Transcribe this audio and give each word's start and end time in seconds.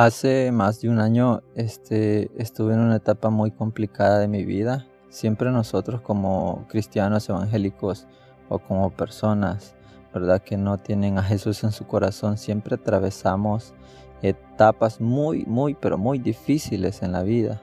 Hace 0.00 0.50
más 0.50 0.80
de 0.80 0.88
un 0.88 0.98
año 0.98 1.42
este, 1.54 2.30
estuve 2.40 2.72
en 2.72 2.80
una 2.80 2.96
etapa 2.96 3.28
muy 3.28 3.50
complicada 3.50 4.18
de 4.18 4.28
mi 4.28 4.46
vida. 4.46 4.86
Siempre 5.10 5.50
nosotros 5.50 6.00
como 6.00 6.66
cristianos 6.70 7.28
evangélicos 7.28 8.06
o 8.48 8.58
como 8.60 8.88
personas, 8.88 9.74
¿verdad? 10.14 10.40
Que 10.40 10.56
no 10.56 10.78
tienen 10.78 11.18
a 11.18 11.22
Jesús 11.22 11.64
en 11.64 11.72
su 11.72 11.86
corazón, 11.86 12.38
siempre 12.38 12.76
atravesamos 12.76 13.74
etapas 14.22 15.02
muy, 15.02 15.44
muy, 15.44 15.74
pero 15.74 15.98
muy 15.98 16.18
difíciles 16.18 17.02
en 17.02 17.12
la 17.12 17.22
vida. 17.22 17.60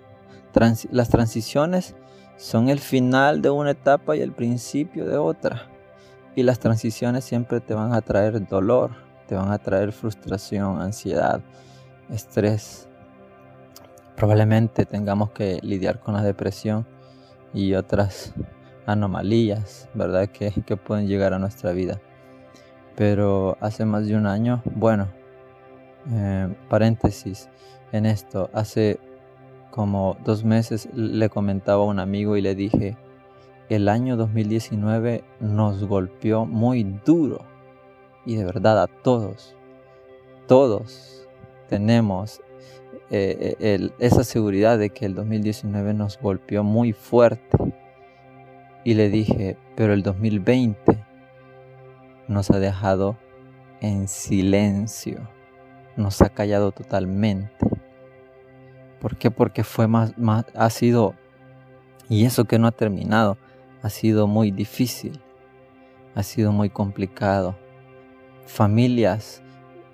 las 0.91 1.09
transiciones 1.09 1.95
son 2.37 2.69
el 2.69 2.77
final 2.77 3.41
de 3.41 3.49
una 3.49 3.71
etapa 3.71 4.15
y 4.15 4.21
el 4.21 4.31
principio 4.31 5.07
de 5.07 5.17
otra. 5.17 5.71
Y 6.35 6.43
las 6.43 6.59
transiciones 6.59 7.25
siempre 7.25 7.61
te 7.61 7.73
van 7.73 7.95
a 7.95 8.01
traer 8.01 8.47
dolor, 8.47 8.91
te 9.27 9.33
van 9.33 9.51
a 9.51 9.57
traer 9.57 9.91
frustración, 9.91 10.79
ansiedad, 10.79 11.41
estrés. 12.09 12.87
Probablemente 14.15 14.85
tengamos 14.85 15.31
que 15.31 15.59
lidiar 15.61 15.99
con 15.99 16.15
la 16.15 16.23
depresión 16.23 16.85
y 17.53 17.73
otras 17.73 18.33
anomalías, 18.85 19.89
¿verdad? 19.93 20.29
Que, 20.29 20.51
pueden 20.77 21.07
llegar 21.07 21.33
a 21.33 21.39
nuestra 21.39 21.71
vida. 21.71 21.99
Pero 22.95 23.57
hace 23.59 23.85
más 23.85 24.07
de 24.07 24.15
un 24.15 24.25
año, 24.25 24.63
bueno, 24.75 25.07
eh, 26.11 26.53
paréntesis 26.69 27.49
en 27.91 28.05
esto, 28.05 28.49
hace 28.53 28.99
como 29.71 30.17
dos 30.25 30.43
meses 30.43 30.89
le 30.93 31.29
comentaba 31.29 31.83
a 31.83 31.85
un 31.85 31.99
amigo 31.99 32.37
y 32.37 32.41
le 32.41 32.55
dije, 32.55 32.97
el 33.69 33.89
año 33.89 34.17
2019 34.17 35.23
nos 35.39 35.83
golpeó 35.83 36.45
muy 36.45 36.83
duro 37.05 37.39
y 38.25 38.35
de 38.35 38.45
verdad 38.45 38.81
a 38.81 38.87
todos, 38.87 39.55
todos 40.47 41.26
tenemos 41.67 42.41
eh, 43.09 43.55
eh, 43.59 43.89
esa 43.99 44.23
seguridad 44.23 44.77
de 44.77 44.89
que 44.89 45.05
el 45.05 45.15
2019 45.15 45.93
nos 45.93 46.19
golpeó 46.19 46.63
muy 46.63 46.93
fuerte. 46.93 47.57
Y 48.83 48.93
le 48.93 49.09
dije, 49.09 49.57
pero 49.75 49.93
el 49.93 50.03
2020 50.03 50.97
nos 52.27 52.49
ha 52.51 52.59
dejado 52.59 53.17
en 53.81 54.07
silencio, 54.07 55.29
nos 55.95 56.21
ha 56.21 56.29
callado 56.29 56.71
totalmente. 56.71 57.53
¿Por 58.99 59.17
qué? 59.17 59.29
Porque 59.29 59.63
fue 59.63 59.87
más, 59.87 60.17
más, 60.17 60.45
ha 60.55 60.69
sido, 60.69 61.15
y 62.09 62.25
eso 62.25 62.45
que 62.45 62.59
no 62.59 62.67
ha 62.67 62.71
terminado, 62.71 63.37
ha 63.81 63.89
sido 63.89 64.27
muy 64.27 64.51
difícil, 64.51 65.21
ha 66.15 66.23
sido 66.23 66.51
muy 66.51 66.69
complicado. 66.69 67.55
Familias 68.45 69.43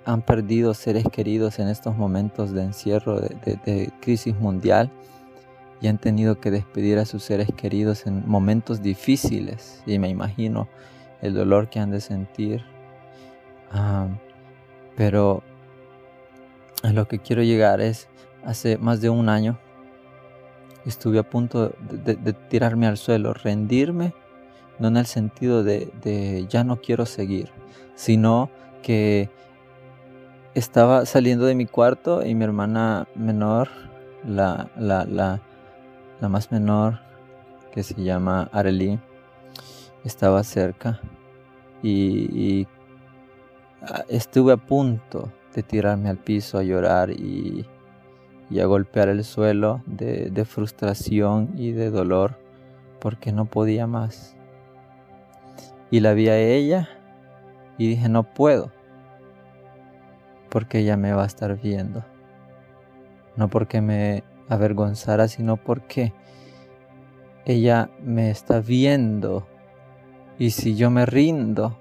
han 0.04 0.22
perdido 0.22 0.74
seres 0.74 1.04
queridos 1.10 1.58
en 1.58 1.68
estos 1.68 1.96
momentos 1.96 2.52
de 2.52 2.62
encierro, 2.62 3.20
de, 3.20 3.90
crisis 4.00 4.34
mundial, 4.34 4.90
y 5.80 5.88
han 5.88 5.98
tenido 5.98 6.40
que 6.40 6.50
despedir 6.50 6.98
a 6.98 7.04
sus 7.04 7.22
seres 7.22 7.48
queridos 7.56 8.06
en 8.06 8.26
momentos 8.26 8.82
difíciles. 8.82 9.82
Y 9.86 9.98
me 9.98 10.08
imagino 10.08 10.68
el 11.20 11.34
dolor 11.34 11.68
que 11.68 11.80
han 11.80 11.90
de 11.90 12.00
sentir. 12.00 12.64
Ah, 13.70 14.08
pero 14.96 15.42
a 16.82 16.92
lo 16.92 17.08
que 17.08 17.18
quiero 17.18 17.42
llegar 17.42 17.80
es, 17.80 18.08
hace 18.44 18.78
más 18.78 19.00
de 19.00 19.10
un 19.10 19.28
año, 19.28 19.58
estuve 20.86 21.18
a 21.18 21.28
punto 21.28 21.74
de, 21.90 22.32
tirarme 22.48 22.86
al 22.86 22.98
suelo, 22.98 23.32
rendirme, 23.34 24.14
no 24.78 24.88
en 24.88 24.96
el 24.96 25.06
sentido 25.06 25.62
de 25.64 26.46
ya 26.48 26.64
no 26.64 26.80
quiero 26.80 27.06
seguir, 27.06 27.50
sino 27.94 28.50
que 28.82 29.30
estaba 30.54 31.04
saliendo 31.04 31.46
de 31.46 31.54
mi 31.54 31.66
cuarto 31.66 32.24
y 32.24 32.34
mi 32.34 32.44
hermana 32.44 33.08
menor, 33.16 33.68
la, 34.24 34.70
la, 34.76 35.04
la, 35.04 35.40
la 36.20 36.28
más 36.28 36.52
menor, 36.52 37.00
que 37.72 37.82
se 37.82 38.00
llama 38.00 38.48
Arely, 38.52 39.00
estaba 40.04 40.44
cerca 40.44 41.00
y, 41.82 42.66
ah, 43.82 44.04
estuve 44.08 44.52
a 44.52 44.56
punto 44.56 45.32
de 45.54 45.62
tirarme 45.62 46.08
al 46.08 46.18
piso 46.18 46.58
a 46.58 46.62
llorar 46.62 47.10
y, 47.10 47.66
y 48.48 48.60
a 48.60 48.66
golpear 48.66 49.08
el 49.08 49.24
suelo 49.24 49.82
de, 49.86 50.30
de 50.30 50.44
frustración 50.44 51.50
y 51.56 51.72
de 51.72 51.90
dolor 51.90 52.38
porque 53.00 53.32
no 53.32 53.44
podía 53.46 53.86
más. 53.86 54.36
Y 55.90 56.00
la 56.00 56.14
vi 56.14 56.28
a 56.28 56.38
ella 56.38 56.88
y 57.76 57.88
dije, 57.88 58.08
no 58.08 58.22
puedo 58.22 58.70
porque 60.54 60.78
ella 60.78 60.96
me 60.96 61.12
va 61.12 61.24
a 61.24 61.26
estar 61.26 61.60
viendo. 61.60 62.04
No 63.34 63.48
porque 63.48 63.80
me 63.80 64.22
avergonzara, 64.48 65.26
sino 65.26 65.56
porque 65.56 66.12
ella 67.44 67.90
me 68.04 68.30
está 68.30 68.60
viendo. 68.60 69.48
Y 70.38 70.50
si 70.50 70.76
yo 70.76 70.90
me 70.90 71.06
rindo, 71.06 71.76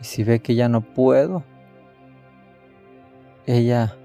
y 0.00 0.04
si 0.04 0.22
ve 0.22 0.38
que 0.38 0.54
ya 0.54 0.68
no 0.68 0.80
puedo, 0.80 1.42
ella, 3.46 3.96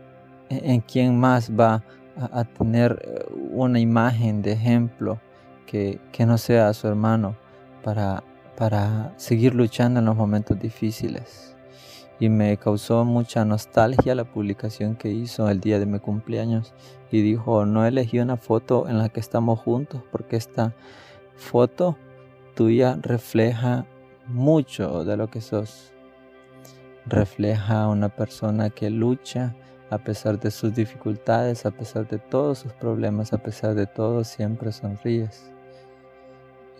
¿en 0.49 0.81
quién 0.81 1.19
más 1.19 1.51
va 1.51 1.83
a, 2.15 2.43
tener 2.45 2.99
eh, 3.05 3.25
una 3.51 3.79
imagen 3.79 4.41
de 4.41 4.53
ejemplo 4.53 5.19
que, 5.67 6.01
que 6.11 6.25
no 6.25 6.39
sea 6.39 6.73
su 6.73 6.87
hermano 6.87 7.35
para, 7.83 8.23
para 8.57 9.13
seguir 9.17 9.53
luchando 9.53 9.99
en 9.99 10.07
los 10.07 10.15
momentos 10.15 10.59
difíciles? 10.59 11.50
Y 12.21 12.29
me 12.29 12.55
causó 12.57 13.03
mucha 13.03 13.45
nostalgia 13.45 14.13
la 14.13 14.25
publicación 14.25 14.95
que 14.95 15.09
hizo 15.09 15.49
el 15.49 15.59
día 15.59 15.79
de 15.79 15.87
mi 15.87 15.97
cumpleaños 15.97 16.71
y 17.09 17.23
dijo, 17.23 17.65
no 17.65 17.83
elegí 17.83 18.19
una 18.19 18.37
foto 18.37 18.87
en 18.87 18.99
la 18.99 19.09
que 19.09 19.19
estamos 19.19 19.59
juntos 19.59 20.03
porque 20.11 20.35
esta 20.35 20.75
foto 21.35 21.97
tuya 22.53 22.95
refleja 23.01 23.87
mucho 24.27 25.03
de 25.03 25.17
lo 25.17 25.31
que 25.31 25.41
sos. 25.41 25.93
Refleja 27.07 27.87
una 27.87 28.09
persona 28.09 28.69
que 28.69 28.91
lucha 28.91 29.55
a 29.89 29.97
pesar 29.97 30.39
de 30.39 30.51
sus 30.51 30.75
dificultades, 30.75 31.65
a 31.65 31.71
pesar 31.71 32.07
de 32.07 32.19
todos 32.19 32.59
sus 32.59 32.71
problemas, 32.73 33.33
a 33.33 33.39
pesar 33.39 33.73
de 33.73 33.87
todo, 33.87 34.23
siempre 34.23 34.71
sonríes. 34.71 35.51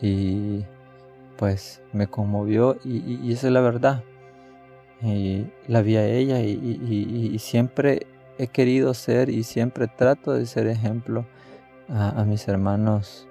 Y 0.03 0.65
pues 1.35 1.81
me 1.93 2.05
conmovió 2.05 2.77
y, 2.85 2.99
y 3.27 3.33
esa 3.33 3.47
es 3.47 3.53
la 3.53 3.61
verdad 3.61 4.03
y 5.01 5.47
la 5.67 5.81
vi 5.81 5.95
a 5.97 6.05
ella 6.05 6.41
y, 6.41 7.37
siempre 7.39 8.07
he 8.37 8.47
querido 8.47 8.93
ser 8.93 9.29
y 9.29 9.43
siempre 9.43 9.87
trato 9.87 10.33
de 10.33 10.45
ser 10.45 10.67
ejemplo 10.67 11.25
a, 11.89 12.23
mis 12.23 12.47
hermanos, 12.47 13.27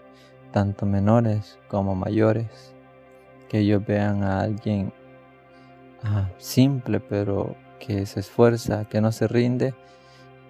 tanto 0.53 0.85
menores 0.85 1.59
como 1.69 1.95
mayores, 1.95 2.75
que 3.49 3.61
ellos 3.61 3.85
vean 3.87 4.23
a 4.23 4.41
alguien 4.41 4.93
ah, 6.03 6.29
simple 6.39 7.01
pero 7.01 7.57
que 7.79 8.05
se 8.05 8.21
esfuerza, 8.21 8.85
que 8.85 9.01
no 9.01 9.13
se 9.13 9.27
rinde, 9.27 9.75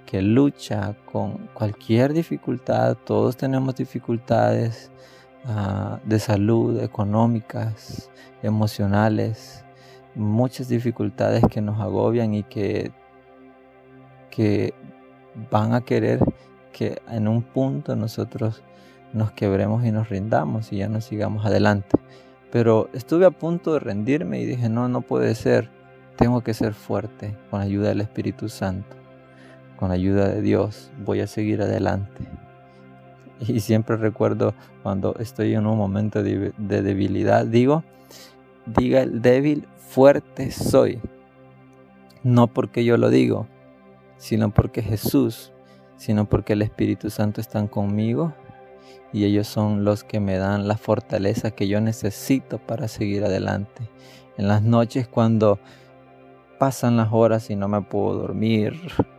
que 0.06 0.22
lucha 0.22 0.96
con 1.04 1.48
cualquier 1.54 2.12
dificultad, 2.12 2.96
todos 2.96 3.36
tenemos 3.36 3.76
dificultades 3.76 4.90
ah, 5.44 6.00
de 6.04 6.18
salud, 6.18 6.82
económicas, 6.82 8.10
emocionales, 8.42 9.64
muchas 10.14 10.68
dificultades 10.68 11.44
que 11.50 11.60
nos 11.60 11.80
agobian 11.80 12.34
y 12.34 12.42
que, 12.42 12.90
que 14.30 14.74
van 15.50 15.74
a 15.74 15.80
querer 15.82 16.20
que 16.72 17.00
en 17.08 17.28
un 17.28 17.42
punto 17.42 17.96
nosotros 17.96 18.62
nos 19.12 19.32
quebremos 19.32 19.84
y 19.84 19.92
nos 19.92 20.08
rindamos 20.08 20.72
y 20.72 20.78
ya 20.78 20.88
no 20.88 21.00
sigamos 21.00 21.44
adelante. 21.44 21.98
Pero 22.50 22.88
estuve 22.92 23.26
a 23.26 23.30
punto 23.30 23.74
de 23.74 23.80
rendirme 23.80 24.40
y 24.40 24.46
dije, 24.46 24.68
no, 24.68 24.88
no 24.88 25.02
puede 25.02 25.34
ser, 25.34 25.70
tengo 26.16 26.42
que 26.42 26.54
ser 26.54 26.74
fuerte 26.74 27.36
con 27.50 27.60
la 27.60 27.66
ayuda 27.66 27.88
del 27.88 28.00
Espíritu 28.00 28.48
Santo, 28.48 28.96
con 29.76 29.88
la 29.88 29.94
ayuda 29.94 30.28
de 30.28 30.42
Dios, 30.42 30.90
voy 31.04 31.20
a 31.20 31.26
seguir 31.26 31.62
adelante. 31.62 32.24
Y 33.46 33.60
siempre 33.60 33.96
recuerdo 33.96 34.52
cuando 34.82 35.14
estoy 35.18 35.54
en 35.54 35.66
un 35.66 35.78
momento 35.78 36.22
de 36.22 36.52
debilidad, 36.58 37.46
digo, 37.46 37.84
diga 38.76 39.02
el 39.02 39.22
débil, 39.22 39.66
fuerte 39.76 40.50
soy. 40.50 41.00
No 42.22 42.48
porque 42.48 42.84
yo 42.84 42.96
lo 42.96 43.10
digo, 43.10 43.46
sino 44.18 44.50
porque 44.50 44.82
Jesús, 44.82 45.52
sino 45.96 46.28
porque 46.28 46.52
el 46.52 46.62
Espíritu 46.62 47.10
Santo 47.10 47.40
están 47.40 47.68
conmigo 47.68 48.34
y 49.12 49.24
ellos 49.24 49.48
son 49.48 49.84
los 49.84 50.04
que 50.04 50.20
me 50.20 50.36
dan 50.36 50.68
la 50.68 50.76
fortaleza 50.76 51.50
que 51.50 51.68
yo 51.68 51.80
necesito 51.80 52.58
para 52.58 52.88
seguir 52.88 53.24
adelante. 53.24 53.88
En 54.36 54.48
las 54.48 54.62
noches 54.62 55.08
cuando 55.08 55.58
pasan 56.58 56.96
las 56.96 57.08
horas 57.12 57.50
y 57.50 57.56
no 57.56 57.68
me 57.68 57.82
puedo 57.82 58.14
dormir 58.18 58.78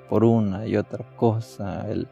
por 0.10 0.24
una 0.24 0.68
y 0.68 0.78
otra 0.78 1.06
cosa, 1.16 1.86
el, 1.90 2.08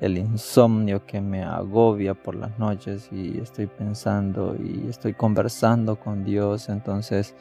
el 0.00 0.18
insomnio 0.18 1.04
que 1.06 1.20
me 1.20 1.42
agobia 1.42 2.14
por 2.14 2.34
las 2.34 2.58
noches 2.58 3.08
y 3.12 3.38
estoy 3.38 3.66
pensando 3.66 4.54
y 4.56 4.88
estoy 4.88 5.14
conversando 5.14 5.96
con 5.96 6.24
Dios. 6.24 6.68
Entonces 6.68 7.34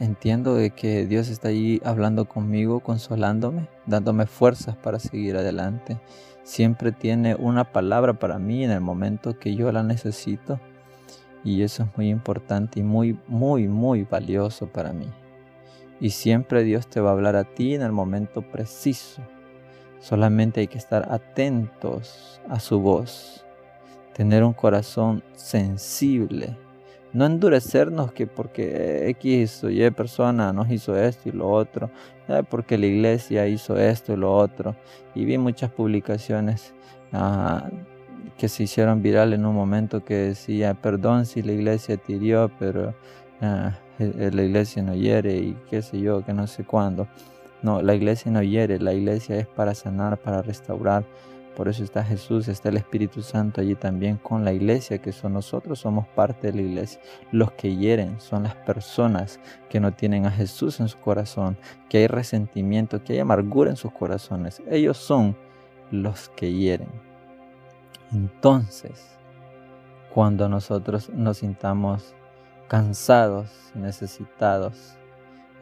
entiendo 0.00 0.54
de 0.54 0.70
que 0.70 1.06
Dios 1.06 1.28
está 1.28 1.48
allí 1.48 1.80
hablando 1.84 2.26
conmigo, 2.26 2.80
consolándome, 2.80 3.68
dándome 3.86 4.26
fuerzas 4.26 4.76
para 4.76 4.98
seguir 4.98 5.36
adelante. 5.36 5.98
Siempre 6.42 6.92
tiene 6.92 7.34
una 7.36 7.72
palabra 7.72 8.14
para 8.14 8.38
mí 8.38 8.64
en 8.64 8.70
el 8.70 8.80
momento 8.80 9.38
que 9.38 9.54
yo 9.54 9.72
la 9.72 9.82
necesito. 9.82 10.60
Y 11.42 11.62
eso 11.62 11.84
es 11.84 11.88
muy 11.96 12.08
importante 12.08 12.80
y 12.80 12.82
muy, 12.82 13.18
muy, 13.28 13.68
muy 13.68 14.02
valioso 14.02 14.66
para 14.66 14.92
mí. 14.92 15.06
Y 16.00 16.10
siempre 16.10 16.64
Dios 16.64 16.86
te 16.86 17.00
va 17.00 17.10
a 17.10 17.12
hablar 17.12 17.36
a 17.36 17.44
ti 17.44 17.74
en 17.74 17.82
el 17.82 17.92
momento 17.92 18.42
preciso. 18.42 19.22
Solamente 20.00 20.60
hay 20.60 20.66
que 20.66 20.78
estar 20.78 21.10
atentos 21.10 22.40
a 22.48 22.60
su 22.60 22.80
voz. 22.80 23.44
Tener 24.12 24.44
un 24.44 24.52
corazón 24.52 25.22
sensible 25.34 26.56
no 27.14 27.26
endurecernos 27.26 28.12
que 28.12 28.26
porque 28.26 29.08
X 29.10 29.62
o 29.62 29.70
Y 29.70 29.88
persona 29.92 30.52
nos 30.52 30.68
hizo 30.70 30.96
esto 30.96 31.28
y 31.28 31.32
lo 31.32 31.48
otro, 31.48 31.88
porque 32.50 32.76
la 32.76 32.86
iglesia 32.86 33.46
hizo 33.46 33.78
esto 33.78 34.12
y 34.12 34.16
lo 34.16 34.36
otro. 34.36 34.74
Y 35.14 35.24
vi 35.24 35.38
muchas 35.38 35.70
publicaciones 35.70 36.74
ah, 37.12 37.70
que 38.36 38.48
se 38.48 38.64
hicieron 38.64 39.00
viral 39.00 39.32
en 39.32 39.46
un 39.46 39.54
momento 39.54 40.04
que 40.04 40.14
decía, 40.14 40.74
perdón 40.74 41.24
si 41.24 41.42
la 41.42 41.52
iglesia 41.52 41.96
te 41.96 42.14
hirió, 42.14 42.50
pero 42.58 42.94
ah, 43.40 43.78
la 43.98 44.42
iglesia 44.42 44.82
no 44.82 44.96
hiere 44.96 45.36
y 45.36 45.56
qué 45.70 45.82
sé 45.82 46.00
yo, 46.00 46.24
que 46.24 46.34
no 46.34 46.48
sé 46.48 46.64
cuándo. 46.64 47.06
No, 47.64 47.80
la 47.80 47.94
iglesia 47.94 48.30
no 48.30 48.42
hiere, 48.42 48.78
la 48.78 48.92
iglesia 48.92 49.36
es 49.38 49.46
para 49.46 49.74
sanar, 49.74 50.18
para 50.18 50.42
restaurar, 50.42 51.04
por 51.56 51.66
eso 51.66 51.82
está 51.82 52.04
Jesús, 52.04 52.46
está 52.46 52.68
el 52.68 52.76
Espíritu 52.76 53.22
Santo 53.22 53.62
allí 53.62 53.74
también 53.74 54.18
con 54.18 54.44
la 54.44 54.52
iglesia, 54.52 54.98
que 54.98 55.12
son 55.12 55.32
nosotros, 55.32 55.78
somos 55.78 56.06
parte 56.08 56.48
de 56.48 56.58
la 56.58 56.60
iglesia. 56.60 57.00
Los 57.32 57.52
que 57.52 57.74
hieren 57.74 58.20
son 58.20 58.42
las 58.42 58.54
personas 58.54 59.40
que 59.70 59.80
no 59.80 59.94
tienen 59.94 60.26
a 60.26 60.30
Jesús 60.30 60.78
en 60.78 60.88
su 60.88 60.98
corazón, 60.98 61.56
que 61.88 61.96
hay 61.96 62.06
resentimiento, 62.06 63.02
que 63.02 63.14
hay 63.14 63.20
amargura 63.20 63.70
en 63.70 63.76
sus 63.76 63.92
corazones. 63.92 64.62
Ellos 64.68 64.98
son 64.98 65.34
los 65.90 66.28
que 66.30 66.52
hieren. 66.52 66.88
Entonces, 68.12 69.16
cuando 70.12 70.50
nosotros 70.50 71.08
nos 71.08 71.38
sintamos 71.38 72.14
cansados, 72.68 73.48
necesitados, 73.74 74.98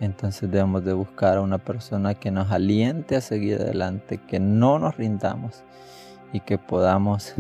entonces 0.03 0.51
debemos 0.51 0.85
de 0.85 0.95
buscar 0.95 1.37
a 1.39 1.43
una 1.43 1.59
persona 1.59 2.15
que 2.15 2.33
nos 2.33 2.51
aliente 2.51 3.15
a 3.15 3.21
seguir 3.21 3.61
adelante, 3.61 4.19
que 4.19 4.41
no 4.41 4.81
nos 4.81 4.97
rindamos 4.97 5.63
y 6.33 6.41
que 6.41 6.59
podamos 6.59 7.35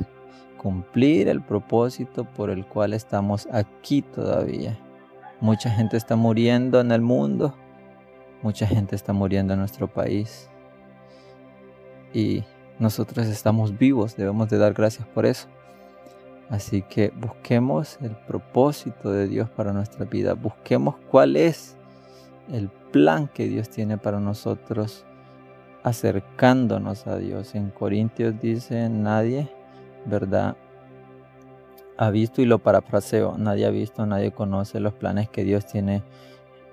cumplir 0.58 1.26
el 1.26 1.42
propósito 1.42 2.22
por 2.22 2.50
el 2.50 2.64
cual 2.64 2.92
estamos 2.92 3.48
aquí 3.50 4.00
todavía. 4.00 4.78
Mucha 5.40 5.70
gente 5.70 5.96
está 5.96 6.14
muriendo 6.14 6.78
en 6.78 6.92
el 6.92 7.00
mundo, 7.00 7.52
mucha 8.42 8.64
gente 8.68 8.94
está 8.94 9.12
muriendo 9.12 9.54
en 9.54 9.58
nuestro 9.58 9.88
país 9.88 10.48
y 12.14 12.44
nosotros 12.78 13.26
estamos 13.26 13.76
vivos, 13.76 14.14
debemos 14.14 14.48
de 14.50 14.58
dar 14.58 14.72
gracias 14.72 15.08
por 15.08 15.26
eso. 15.26 15.48
Así 16.48 16.82
que 16.82 17.12
busquemos 17.16 17.98
el 18.02 18.14
propósito 18.14 19.10
de 19.10 19.26
Dios 19.26 19.50
para 19.50 19.72
nuestra 19.72 20.04
vida, 20.04 20.34
busquemos 20.34 20.94
cuál 21.10 21.34
es 21.34 21.76
el 22.52 22.68
plan 22.68 23.28
que 23.28 23.48
Dios 23.48 23.70
tiene 23.70 23.98
para 23.98 24.20
nosotros 24.20 25.04
acercándonos 25.82 27.06
a 27.06 27.16
Dios. 27.16 27.54
En 27.54 27.70
Corintios 27.70 28.38
dice, 28.40 28.88
nadie, 28.88 29.48
¿verdad? 30.04 30.56
Ha 31.96 32.10
visto 32.10 32.42
y 32.42 32.46
lo 32.46 32.58
parafraseo, 32.58 33.36
nadie 33.38 33.66
ha 33.66 33.70
visto, 33.70 34.06
nadie 34.06 34.32
conoce 34.32 34.80
los 34.80 34.92
planes 34.94 35.28
que 35.28 35.44
Dios 35.44 35.66
tiene 35.66 36.02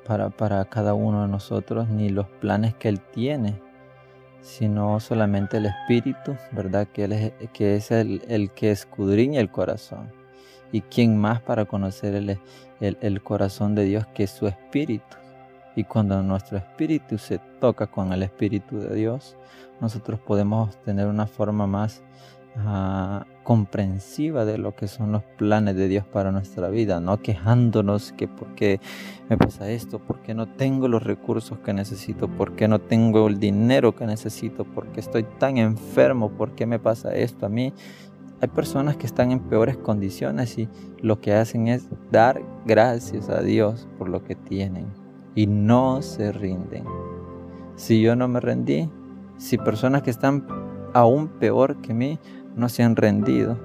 para, 0.05 0.29
para 0.29 0.63
cada 0.65 0.93
uno 0.93 1.23
de 1.23 1.27
nosotros, 1.27 1.87
ni 1.89 2.09
los 2.09 2.27
planes 2.27 2.75
que 2.75 2.89
Él 2.89 2.99
tiene, 2.99 3.61
sino 4.41 4.99
solamente 4.99 5.57
el 5.57 5.67
Espíritu, 5.67 6.35
¿verdad? 6.51 6.87
Que, 6.87 7.05
es, 7.75 7.91
el, 7.91 8.51
que 8.53 8.71
escudriña 8.71 9.39
el 9.39 9.49
corazón. 9.49 10.11
¿Y 10.71 10.81
quién 10.81 11.17
más 11.17 11.41
para 11.41 11.65
conocer 11.65 12.13
el, 12.15 12.39
el, 12.79 12.97
el 13.01 13.23
corazón 13.23 13.75
de 13.75 13.85
Dios 13.85 14.05
que 14.13 14.27
su 14.27 14.47
Espíritu? 14.47 15.17
Y 15.79 15.85
cuando 15.85 16.21
nuestro 16.21 16.57
espíritu 16.57 17.17
se 17.17 17.39
toca 17.61 17.87
con 17.87 18.11
el 18.11 18.21
espíritu 18.21 18.79
de 18.79 18.93
Dios, 18.93 19.37
nosotros 19.79 20.19
podemos 20.19 20.75
tener 20.83 21.07
una 21.07 21.25
forma 21.25 21.67
más 21.67 22.03
ah, 22.57 23.25
comprensiva 23.45 24.43
de 24.43 24.57
lo 24.57 24.75
que 24.75 24.89
son 24.89 25.13
los 25.13 25.23
planes 25.37 25.77
de 25.77 25.87
Dios 25.87 26.05
para 26.05 26.33
nuestra 26.33 26.67
vida, 26.67 26.99
no 26.99 27.21
quejándonos 27.21 28.11
que 28.11 28.27
por 28.27 28.55
qué 28.55 28.81
me 29.29 29.37
pasa 29.37 29.71
esto, 29.71 29.99
por 29.99 30.19
qué 30.19 30.33
no 30.33 30.49
tengo 30.49 30.89
los 30.89 31.01
recursos 31.01 31.59
que 31.59 31.71
necesito, 31.71 32.27
por 32.27 32.57
qué 32.57 32.67
no 32.67 32.79
tengo 32.79 33.29
el 33.29 33.39
dinero 33.39 33.95
que 33.95 34.05
necesito, 34.05 34.65
por 34.65 34.87
qué 34.87 34.99
estoy 34.99 35.23
tan 35.23 35.57
enfermo, 35.59 36.29
por 36.29 36.55
qué 36.55 36.65
me 36.65 36.79
pasa 36.79 37.15
esto 37.15 37.45
a 37.45 37.49
mí. 37.49 37.71
Hay 38.41 38.49
personas 38.49 38.97
que 38.97 39.05
están 39.05 39.31
en 39.31 39.39
peores 39.39 39.77
condiciones 39.77 40.57
y 40.57 40.67
lo 41.01 41.21
que 41.21 41.35
hacen 41.35 41.69
es 41.69 41.87
dar 42.11 42.41
gracias 42.65 43.29
a 43.29 43.41
Dios 43.41 43.87
por 43.97 44.09
lo 44.09 44.25
que 44.25 44.35
tienen 44.35 44.98
y 45.35 45.47
no 45.47 46.01
se 46.01 46.31
rinden. 46.31 46.85
Si 47.75 48.01
yo 48.01 48.15
no 48.15 48.27
me 48.27 48.39
rendí, 48.39 48.89
si 49.37 49.57
personas 49.57 50.01
que 50.01 50.09
están 50.09 50.45
aún 50.93 51.27
peor 51.27 51.77
que 51.77 51.93
mí 51.93 52.19
no 52.55 52.69
se 52.69 52.83
han 52.83 52.95
rendido, 52.95 53.57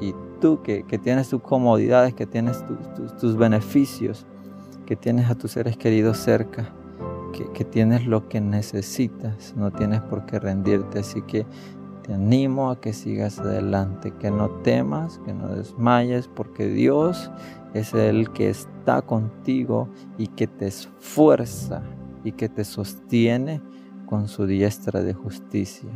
y 0.00 0.14
tú 0.40 0.62
que, 0.62 0.82
tienes 1.02 1.28
tus 1.28 1.42
comodidades, 1.42 2.14
que 2.14 2.26
tienes 2.26 2.64
tus 3.20 3.36
beneficios, 3.36 4.26
que 4.86 4.96
tienes 4.96 5.30
a 5.30 5.34
tus 5.34 5.52
seres 5.52 5.76
queridos 5.76 6.18
cerca, 6.18 6.70
que, 7.32 7.50
que, 7.52 7.64
tienes 7.64 8.06
lo 8.06 8.28
que 8.28 8.40
necesitas, 8.40 9.54
no 9.56 9.70
tienes 9.70 10.00
por 10.00 10.26
qué 10.26 10.38
rendirte. 10.38 10.98
Así 10.98 11.22
que 11.22 11.46
te 12.10 12.14
animo 12.14 12.70
a 12.70 12.80
que 12.80 12.92
sigas 12.92 13.38
adelante, 13.38 14.12
que 14.18 14.32
no 14.32 14.50
temas, 14.64 15.20
que 15.24 15.32
no 15.32 15.46
desmayes, 15.54 16.26
porque 16.26 16.66
Dios 16.66 17.30
es 17.72 17.94
el 17.94 18.32
que 18.32 18.50
está 18.50 19.00
contigo 19.00 19.88
y 20.18 20.26
que 20.26 20.48
te 20.48 20.66
esfuerza 20.66 21.84
y 22.24 22.32
que 22.32 22.48
te 22.48 22.64
sostiene 22.64 23.62
con 24.06 24.26
su 24.26 24.44
diestra 24.46 25.04
de 25.04 25.14
justicia. 25.14 25.88